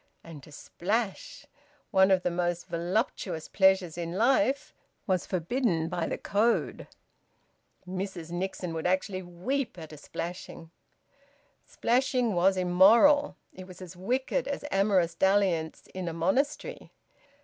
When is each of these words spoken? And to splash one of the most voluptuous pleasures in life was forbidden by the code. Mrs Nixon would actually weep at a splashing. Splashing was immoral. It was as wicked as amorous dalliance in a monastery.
And 0.23 0.41
to 0.41 0.51
splash 0.51 1.45
one 1.91 2.09
of 2.09 2.23
the 2.23 2.31
most 2.31 2.65
voluptuous 2.65 3.47
pleasures 3.47 3.99
in 3.99 4.13
life 4.13 4.73
was 5.05 5.27
forbidden 5.27 5.89
by 5.89 6.07
the 6.07 6.17
code. 6.17 6.87
Mrs 7.87 8.31
Nixon 8.31 8.73
would 8.73 8.87
actually 8.87 9.21
weep 9.21 9.77
at 9.77 9.93
a 9.93 9.97
splashing. 9.97 10.71
Splashing 11.67 12.33
was 12.33 12.57
immoral. 12.57 13.35
It 13.53 13.67
was 13.67 13.79
as 13.79 13.95
wicked 13.95 14.47
as 14.47 14.65
amorous 14.71 15.13
dalliance 15.13 15.87
in 15.93 16.07
a 16.07 16.13
monastery. 16.13 16.91